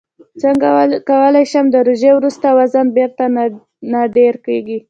[0.41, 0.69] څنګه
[1.09, 3.23] کولی شم د روژې وروسته وزن بېرته
[3.91, 4.77] نه ډېرېږي